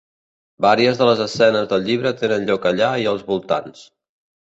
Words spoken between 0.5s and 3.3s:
Vàries de les escenes del llibre tenen lloc allà i als